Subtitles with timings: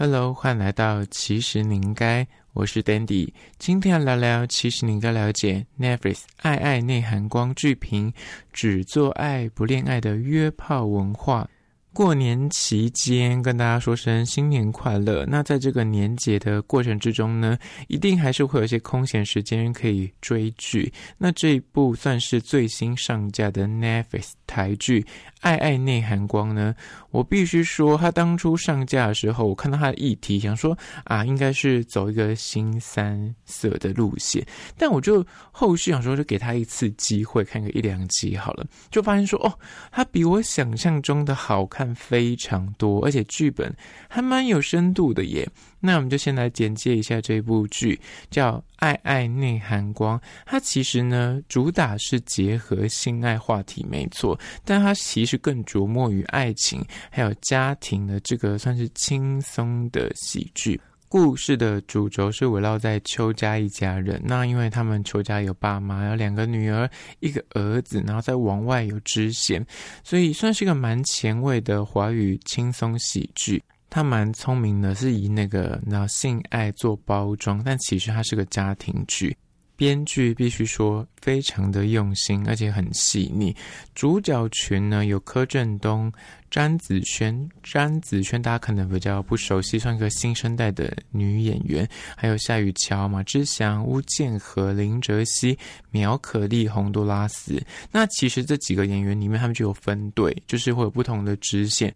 [0.00, 8.12] Hello，欢迎来到其实你应该，我是 Dandy，今天要聊聊其实你应该了解 Netflix 爱爱内含光剧评，
[8.52, 11.50] 只做爱不恋爱的约炮文化。
[11.92, 15.26] 过年期间跟大家说声新年快乐。
[15.26, 17.58] 那在这个年节的过程之中呢，
[17.88, 20.92] 一定还是会有一些空闲时间可以追剧。
[21.16, 25.00] 那这一部算是最新上架的 Netflix 台剧
[25.40, 26.74] 《爱爱内涵光》呢，
[27.10, 34.46] 我必须说，他当初上架的时候，我看到他的议题，想说啊，应该是走一个新三色的路线。
[34.76, 39.52] 但我就后续想说，就给他一次机会，看个一两集好了，就发现说，哦，
[39.90, 41.88] 他比我想象中的好看。
[42.08, 43.74] 非常多，而且剧本
[44.08, 45.48] 还蛮有深度的耶。
[45.80, 48.00] 那我们就先来简介一下这部剧，
[48.30, 50.18] 叫《爱爱内含光》。
[50.44, 60.80] 它其实呢，主打是结合性爱话题，没错，但它其实更着墨于爱情还有家庭的这个算是轻松的喜剧。
[61.10, 64.20] 故事的主轴是围绕在邱家一家人。
[64.22, 66.86] 那因为他们邱家有爸妈，有两个女儿，
[67.20, 69.64] 一个儿子，然后在往外有支线，
[70.04, 73.62] 所以算是一个蛮前卫的华语轻松喜剧。
[73.90, 79.36] 他蛮聪明的，是以那个那性爱做包装，但其实它是个家庭剧。
[79.76, 83.54] 编剧必须说非常的用心，而且很细腻。
[83.94, 86.12] 主角群呢，有柯震东、
[86.50, 91.88] 詹子轩，詹子轩大家可能比较不熟悉，算个新生代的女演员。
[92.16, 95.56] 还有夏雨乔、马志祥、巫建和、林哲熹、
[95.92, 97.62] 苗可丽、洪都拉斯。
[97.92, 101.94] 那其实这几个演员里面，他们就有分队，就是会有不同的支线。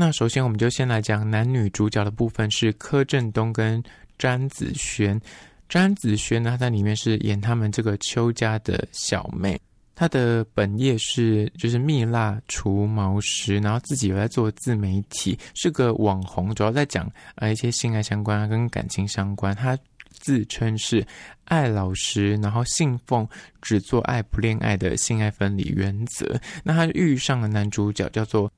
[0.00, 3.82] 那首先我们就先来讲男女主角的部分，是柯震东跟
[4.16, 5.20] 詹子轩。
[5.68, 9.60] 詹子轩呢，他在里面是演他们这个邱家的小妹，
[9.96, 19.52] 他的本业是就是蜜蜡除毛师，然后自己有在做自媒体，是个网红，主要在讲啊一些性爱相关啊跟感情相关。
[19.52, 19.76] 他
[20.10, 21.04] 自称是
[21.46, 23.28] 爱老师，然后信奉
[23.60, 26.40] 只做爱不恋爱的性爱分离原则。
[26.62, 28.48] 那他遇上了男主角叫做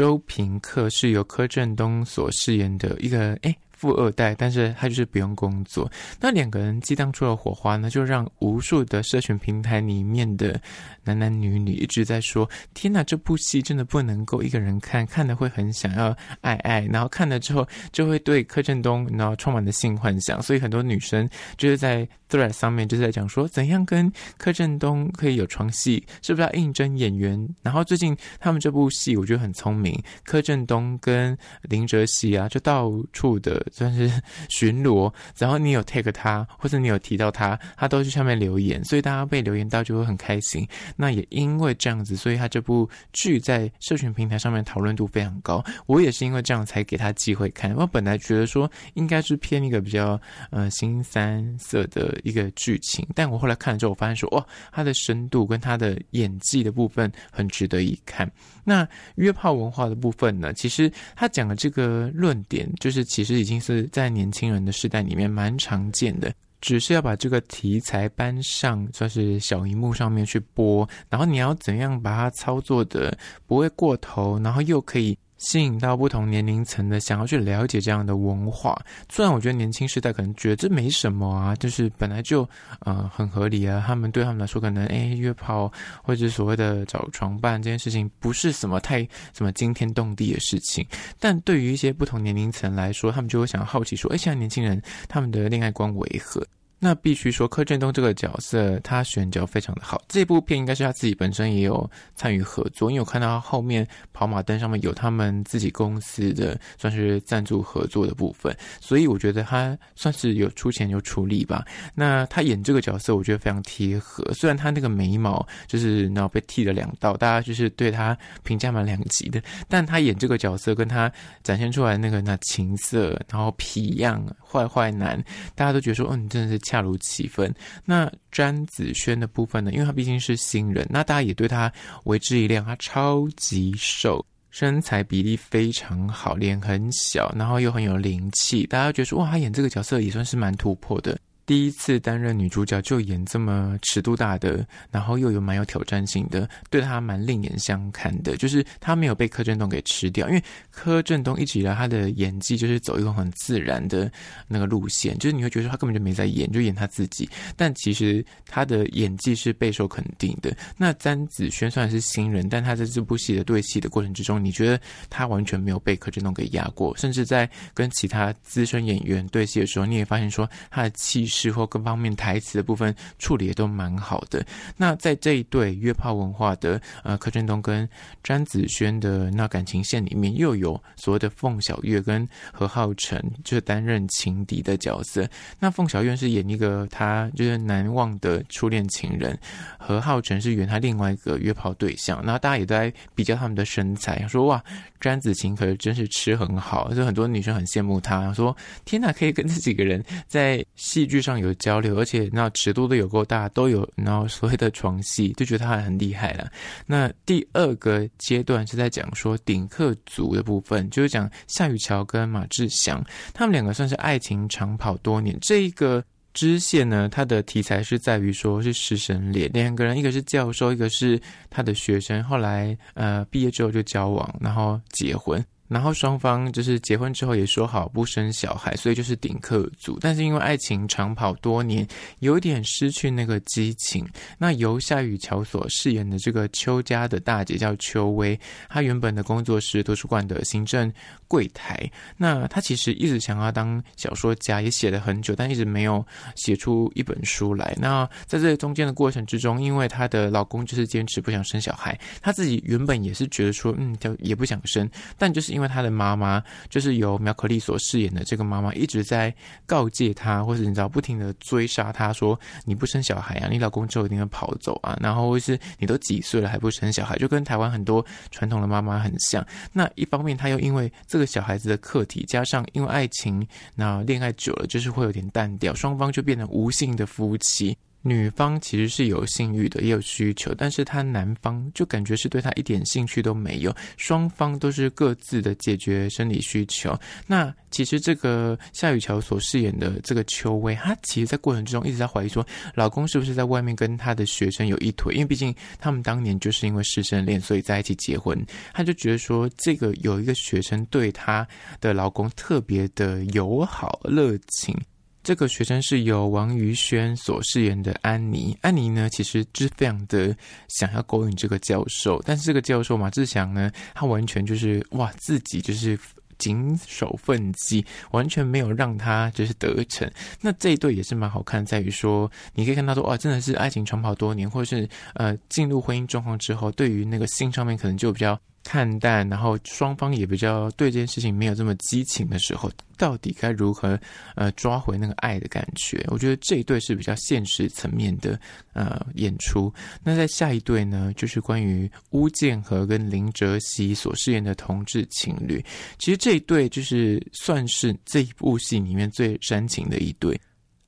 [0.00, 5.90] 周平克，是由柯震东所饰演的一个诶富二代，但是他就是不用工作。
[6.20, 10.60] 那两个人激荡出了火花呢，就让无数的社群平台里面的
[11.02, 21.26] 男男女女一直在说：“天哪，这部戏真的不能够一个人看，看了会很想要爱爱，然后看了之后就会对柯震东然后充满了性幻想。”所以很多女生
[21.56, 27.48] 就是在 Thread 上面就在讲说，怎样跟柯震东可以有床戏，是不是要应征演员？
[27.62, 33.64] 然后最近他们这部戏我觉得很聪明，柯震东跟林哲熹啊，就到处的。
[33.70, 34.10] 算是
[34.48, 40.66] 巡逻，然后你有 take 他，或者你有提到他，他都去下面留言，所以大家被留言到就会很开心。
[40.96, 45.64] 那也因为这样子，所以他这部剧在社群平台上面讨论度非常高。
[45.86, 47.72] 我也是因为这样才给他机会看。
[47.76, 50.20] 我本来觉得说应该是偏一个比较
[50.50, 58.30] 呃新三色的一个剧情，但我后来看了之后，我发现说哇，他的深度跟他的演技的部分很值得一看。
[58.64, 63.59] 那约炮文化的部分呢，其实他讲的这个论点，就是其实已经。
[63.60, 73.16] 是在年轻人的世代里面蛮常见的，只是要把这个题材搬上，算是小荧幕上面去播，然后你要怎样把它操作的
[73.46, 75.16] 不会过头，然后又可以。
[75.40, 78.78] 吸引到不同年龄层的想要去了解这样的文化，
[79.08, 82.46] 虽然我觉得年轻时代可能觉得这没什么啊，就是本来就
[82.80, 83.82] 呃很合理啊。
[83.86, 85.72] 他们对他们来说，可能诶约炮
[86.04, 89.00] 或者所谓的找床伴这件事情不是什么太
[89.32, 90.86] 什么惊天动地的事情，
[91.18, 96.46] 但对于一些不同年龄层来说，他们就会想好奇说，诶现在年轻人他们的恋爱观为何？
[96.82, 100.02] 那必须说，柯震东这个角色他选角非常的好。
[100.08, 111.62] 这部片应该是他自己本身也有参与合作，因为我看到后面跑马灯上面有他们自己公司的算是赞助合作的部分，所以我觉得他算是有出钱有出力吧。
[111.94, 114.24] 那他演这个角色，我觉得非常贴合。
[114.32, 125.22] 虽然他那个眉毛就是然后被剃了两道，大家就是对他评价蛮两极的，但他演这个角色跟他展现出来那个那情色，然后痞样坏坏男，
[125.54, 126.58] 大家都觉得说，嗯，真的是。
[126.70, 127.52] 恰如其分。
[127.84, 129.72] 那詹子轩的部分呢？
[129.72, 131.72] 因为他毕竟是新人，那大家也对他
[132.04, 132.64] 为之一亮。
[132.64, 138.64] 他超级瘦，身材比例非常好，脸很小，然后又很有灵气。
[138.68, 141.18] 大家觉得说，哇，他演这个角色也算是蛮突破的。
[141.50, 148.36] 第一次担任女主角就演这么尺度大的，然后又有蛮有挑战性的，对她蛮另眼相看的。
[148.36, 154.08] 就是她没有被柯震东给吃掉，因为柯震东一直以来他的演技就是走一个很自然的
[154.46, 157.28] 那个路线，就是你会觉得他根本就没在演，就演他自己。
[157.56, 160.56] 但其实他的演技是备受肯定的。
[160.76, 171.39] 那詹子轩虽然是新人，但他在这部戏的对戏的过程之中，你觉得他完全没有被柯震东给压过，甚至在跟其他资深演员对戏的时候，你也发现说他的气势。
[171.40, 174.44] 之后各方面台词的部分处理也都蛮好的。
[174.76, 177.88] 那在这一对约炮文化的呃柯震东跟
[178.22, 185.26] 詹子轩的那感情线里面，又有所谓的凤小岳跟何浩晨，就是担任情敌的角色。
[185.58, 189.38] 那凤小岳是演一个他就是难忘的初恋情人，
[189.78, 192.22] 何浩晨是演他另外一个约炮对象。
[192.22, 194.62] 那大家也都在比较他们的身材，说哇，
[195.00, 198.54] 詹子晴可是真是吃很好，就很多女生很羡慕他，说
[198.84, 201.29] 天哪，可以跟这几个人在戏剧上。
[201.30, 206.50] 上有交流，而且那尺度都有够大，都有然后所谓的床戏，就觉得他还很厉害了。
[206.86, 215.38] 那第二个阶段是在讲说顶客族的部分，就是讲夏雨乔跟马志祥，他们两个算是爱情长跑多年。
[215.40, 216.02] 这一个
[216.34, 225.44] 支线呢，它的题材是在于说是师生恋，两个人一个是教授，一个是他的学生，后来呃毕业之后就交往，然后结婚。
[225.70, 229.96] 然后双方就是结婚之后也说好不生小孩，所以就是顶克组。
[230.00, 231.86] 但是因为爱情长跑多年，
[232.18, 234.04] 有点失去那个激情。
[234.36, 238.38] 那由夏雨乔所饰演的这个邱家的大姐叫邱薇，
[238.68, 240.92] 她原本的工作是图书馆的行政
[241.30, 241.88] 柜台。
[242.16, 246.04] 那她其实一直想要当小说家，也写了很久，但一直没有
[246.34, 247.76] 写出一本书来。
[247.80, 259.32] 那在这中间的过程之中，因为她的老公就是坚持不想生小孩，她自己原本也是觉得说，嗯，就也不想生，但就是因为她的妈妈就是由苗可丽所饰演的这个妈妈一直在
[259.66, 269.46] 告诫她，或者你知道不停的追杀她，说你不生小孩啊，你老公就一定会跑走啊，然后或是你都几岁了还不生小孩，就跟台湾很多传统的妈妈很像。
[269.72, 273.46] 那一方面她又因为这个小孩子的课题，加上因为爱情，
[273.76, 277.76] 那恋爱久了就是会有点淡掉，双方就变成无性的夫妻。
[278.02, 286.98] 女方其实是有性欲的，也有需求，但是他男方就感觉是对她一点兴趣都没有，双方都是各自的解决生理需求。
[287.26, 292.44] 那其实这个夏雨乔所饰演的这个秋薇，她其实，在过程之中一直在怀疑说，
[292.74, 295.14] 老公是不是在外面跟她的学生有一腿？
[295.14, 298.38] 因为毕竟他们当年就是因为师生恋，所以在一起结婚。
[298.72, 301.46] 她就觉得说，这个有一个学生对她
[301.80, 304.74] 的老公特别的友好、热情。
[305.22, 308.56] 这个学生是由王于轩所饰演的安妮。
[308.62, 310.34] 安妮呢，其实是非常的
[310.68, 315.98] 想要勾引这个教授，但是这个教授马志祥呢，他完全就是哇，自己就是
[316.38, 320.10] 谨守分际，完全没有让他就是得逞。
[320.40, 328.40] 那这一对也是蛮好看，在于说你可以看到说哇，真的是爱情长跑多年，或者是呃进入婚姻状况之后，对于那个性上面可能就比较。
[328.62, 333.98] 看淡，然后双方也比较对这件事情没有这么激情的时候，到底该如何
[334.36, 336.04] 呃抓回那个爱的感觉？
[336.08, 338.38] 我觉得这一对是比较现实层面的
[338.72, 339.72] 呃演出。
[340.04, 345.64] 那在下一对呢，就是关于巫建和跟林哲熹所饰演的同志情侣。
[345.98, 350.38] 其实这一对就是算是这一部戏里面最煽情的一对。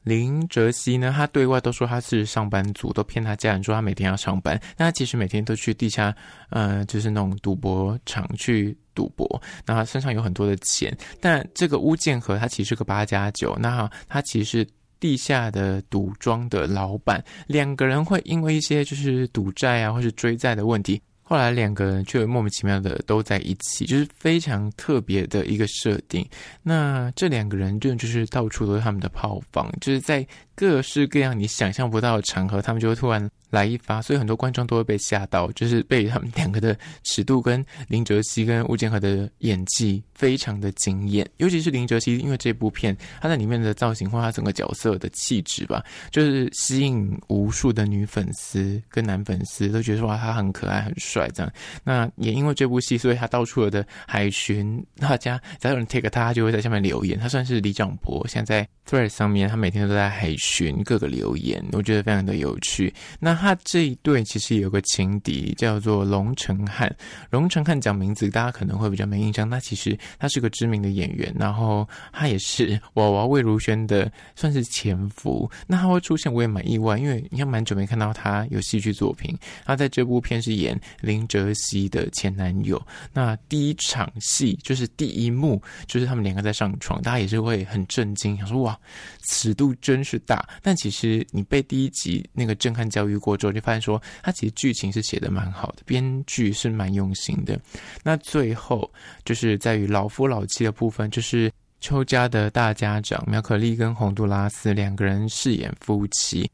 [0.03, 6.15] 林哲熹呢，他对外都说他是上班族，都骗他家人说他每天要上班，但他其实每天都去地下，
[6.51, 10.97] 呃，就是那种赌博场去赌博，那他身上有很多的钱。
[11.21, 14.69] 但这个巫建和他其实是个八加九，那他其实是
[14.99, 21.01] 地下的赌庄的老板，两个人会因为一些就是赌债啊，或是追债的问题。
[21.23, 26.27] 后来两个人却莫名其妙的都在一起，就是非常特别的一个设定。
[26.63, 33.31] 那这两个人真的就是到处都是他们的炮房，就是在各式各样你想象不到的场合，他们就会突然。
[33.53, 51.53] 来一发，所以很多观众都会被吓到，就是被他们两个的尺度跟林哲熹跟吴建和的演技非常的惊艳，尤其是林哲熹，因为这部片他在里面的造型或他整个角色的气质吧，就是吸引无数的女粉丝跟男粉丝都觉得说哇，他很可爱很帅这样。
[51.85, 57.19] 那也因为这部戏，所以他到处的海巡，大家只要有人 take 他，他就会在下面留言。
[57.19, 62.91] 他算是李长博，现在在 thread 上面，他每天都在海巡各个留言，我觉得非常的有趣。
[63.21, 63.42] 那。
[63.43, 66.95] 他这一对其实有个情敌叫做龙成汉。
[67.31, 75.51] 龙成汉讲名字大家可能会比较没印象，他其实他是个知名的演员，然后他也是娃娃魏如萱的算是前夫。
[75.67, 79.37] 那他会出现我也蛮意外，因为你看蛮久没看到他有戏剧作品。
[79.65, 82.81] 他在这部片是演林哲熹的前男友。
[83.13, 88.79] 那第一场戏就是第一幕，就是他们两个在上床，大家也是会很震惊，想说哇，
[89.25, 90.49] 尺度真是大。
[90.63, 97.59] 但其实你被第一集那个震撼教育过之后，就发现说他其实剧情是写的蛮好的，编剧是蛮用心的。
[98.03, 98.91] 那最后
[99.25, 106.51] 就是在于老夫老妻的部分，就是邱家的大家长苗可丽跟洪都拉斯两个人饰演夫妻。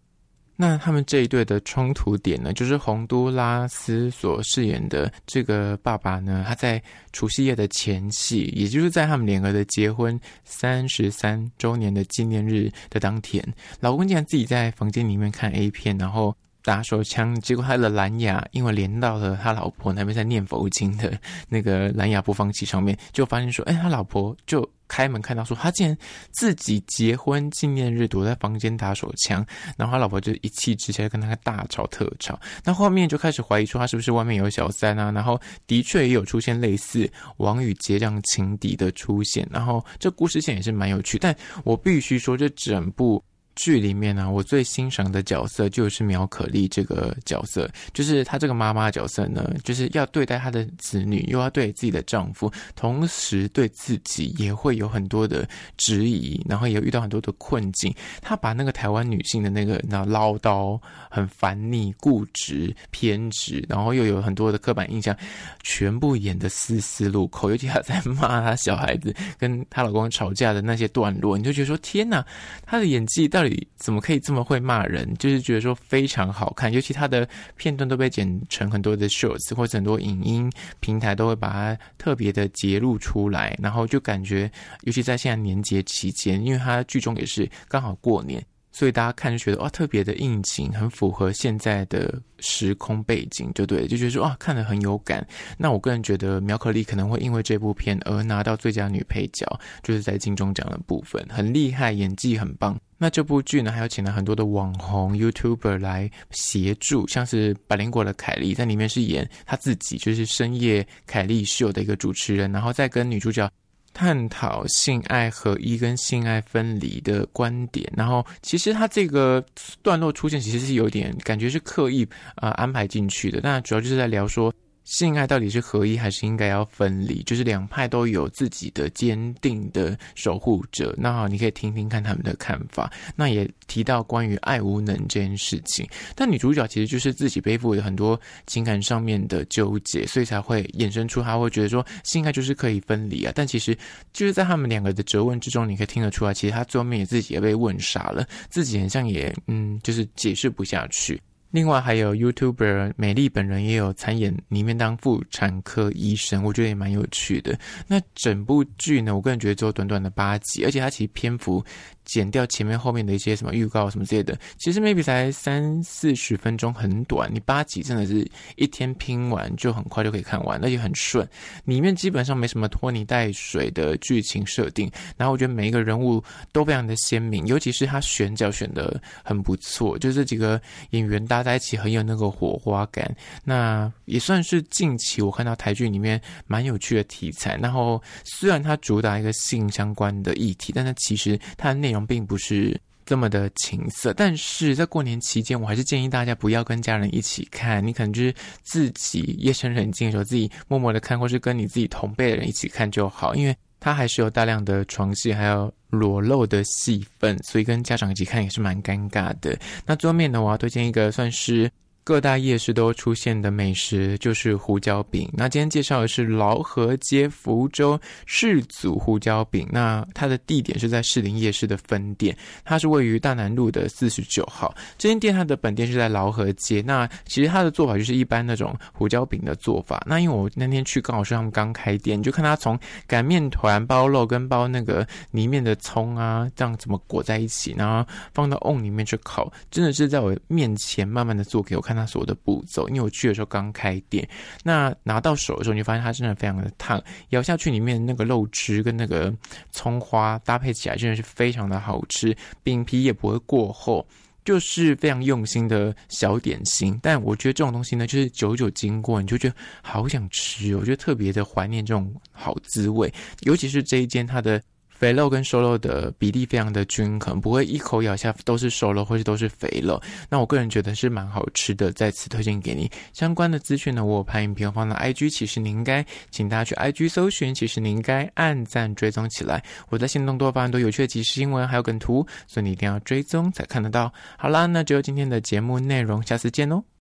[0.60, 6.82] 那他们这一对的冲突点呢，就是洪都拉斯所饰演的这个爸爸呢，他在
[7.12, 13.40] 除夕夜的前夕，也就是在他们两个的结婚三十三周年的纪念日的当天，
[13.78, 16.36] 老公竟然自己在房间里面看 A 片，然后
[16.68, 24.68] 打手枪，结果他的蓝牙因为连到了他老婆那边在念佛经的那个蓝牙播放器上面，就发现说，哎，他老婆就。
[24.90, 25.94] 开门看到说，他竟然
[26.30, 29.44] 自己结婚纪念日躲在房间打手枪，
[29.76, 32.40] 然后他老婆就一气之下就跟他大吵特吵。
[32.64, 35.12] 那后面就开始怀疑说他是不是外面有小三啊？
[35.12, 37.06] 然后的确也有出现类似
[37.36, 39.46] 王宇杰这样情敌的出现。
[39.50, 43.22] 然后这故事线也是蛮有趣，但我必须说这整部。
[43.58, 55.46] 剧里面呢、我最欣赏的角色就是苗可丽这个角色，就是她这个妈妈角色呢，就是要对待她的子女，又要对自己的丈夫，同时对自己也会有很多的
[55.76, 57.92] 质疑，然后也遇到很多的困境。
[58.22, 65.16] 她把那个台湾女性的那个那唠叨、很烦腻、固执、偏执，然后又有很多的刻板印象，
[65.64, 67.50] 全部演的丝丝入扣。
[67.50, 72.24] 尤其她在骂她小孩子跟她老公吵架的那些段落，你就觉得说天哪，
[72.64, 73.47] 她的演技到底。
[73.76, 75.12] 怎么可以这么会骂人？
[75.14, 80.50] 就是觉得说非常好看，尤其他的片段都被剪成很多的 shorts，或者很多影音
[80.80, 84.50] 平台都会把它特别的截录出来，然后就感觉，
[84.82, 88.44] 尤其在现在年节期间，因为他剧中也是刚好过年。
[88.70, 95.26] 所以大家看就觉得哇，特别的应景，很符合现在的时空背景，就对，就觉得说哇，看得很有感。
[95.56, 99.44] 那我个人觉得苗可丽可能会因为这部片而拿到最佳女配角，
[99.82, 102.78] 就是在金钟奖的部分，很厉害，演技很棒。
[102.98, 113.48] 那这部剧呢，还有请了很多的网红 YouTuber 来协助，像是百灵果的凯莉在里面是演她自己，就是深夜凯莉秀的一个主持人，然后再跟女主角。
[113.94, 119.44] 探讨性爱合一跟性爱分离的观点，然后其实他这个
[119.82, 122.04] 段落出现，其实是有点感觉是刻意
[122.36, 124.54] 啊、呃、安排进去的，但主要就是在聊说。
[124.98, 127.22] 性爱到底是合一还是应该要分离？
[127.22, 130.92] 就是两派都有自己的坚定的守护者。
[130.98, 132.92] 那好，你可以听听看他们的看法。
[133.14, 143.32] 那也提到关于爱无能这件事情，但女主角其实就是自己背负了很多情感上面的纠结，所以才会衍生出她会觉得说性爱就是可以分离啊。
[143.36, 143.78] 但其实
[144.12, 151.20] 就是在他们两个的责问之中，你可以听得出来，其实她最后面也自己也被问傻了，自己很像也嗯，就是解释不下去。
[151.50, 157.58] 另外还有 YouTuber 美丽本人也有参演里面当妇产科医生，我觉得也蛮有趣的。
[157.86, 161.64] 那整部剧呢，我个人觉得只有短短的八集，而且它其实篇幅。
[162.08, 167.28] 剪掉前面后面的一些什么预告什么之类的，其实 maybe 才三四十分钟，很短。
[167.30, 171.28] 你八集真的是一天拼完就很快就可以看完，而且很顺。
[171.66, 180.58] 里面基本上没什么拖泥带水的剧情设定，然后我觉得每一个人物都非常的鲜明，尤其是他选角选的很不错，就这几个
[180.90, 183.14] 演员搭在一起很有那个火花感。
[183.44, 187.58] 那也算是近期我看到台剧里面蛮有趣的题材。
[187.58, 191.97] 然后虽然它主打一个性相关的议题，但它其实它的内容。
[192.06, 197.86] 并不是这么的情色，但是在过年期间，我还是建议大家不要跟家人一起看。
[197.86, 209.58] 你可能就是自己夜深人静的时候，自己默默的看，或是跟你自己同辈的人一起看就好，因为它还是有大量的床戏，还有裸露的戏份，所以跟家长一起看也是蛮尴尬的。
[209.86, 211.70] 那桌面呢，我要推荐一个算是。
[212.08, 215.28] 各大夜市都出现的美食就是胡椒饼。
[215.30, 219.68] 那今天介绍的是劳合街福州世祖胡椒饼。
[219.70, 222.34] 那它的地点是在士林夜市的分店，
[222.64, 224.74] 它是位于大南路的四十九号。
[224.96, 226.80] 这间店它的本店是在劳合街。
[226.80, 230.02] 那其实它的做法就是一般那种胡椒饼的做法。
[230.06, 241.97] 那因为我那天去刚好是他们刚开店，你就看他从擀面团、包肉跟包那个里面的葱啊，这样怎么裹在一起，然后放到瓮里面去烤，真的是在我面前慢慢的做给我看。
[241.98, 244.28] 那所有的步骤，因为我去的时候刚开店，
[244.62, 249.34] 那拿到手的时候，你就发现它真的非常的烫，咬下去里面那个肉汁跟那个
[249.70, 254.06] 葱花搭配起来，真的是非常的好吃，饼皮也不会过厚。
[254.44, 256.98] 就是非常用心的小点心。
[257.02, 264.62] 但我觉得这种东西呢，就是久久经过，你就觉得好想吃，我觉得特别的怀念这种好滋味，尤其是这一间它的。
[264.98, 270.00] 肥肉跟瘦肉的比例非常的均衡，不会一口咬下都是瘦肉或者都是肥肉。
[270.28, 272.90] 那我个人觉得是蛮好吃的，在此推荐给你。
[273.12, 279.62] 相关的资讯呢，我有拍影片放到 IG，其实你应该请大家去 IG 搜寻，其实你应该按赞追踪起来。
[279.88, 284.12] 我在限动多发很多有趣的即时新闻，还有梗图，所以你一定要追踪才看得到。
[284.36, 286.97] 好啦，那就今天的节目内容，下次见哦。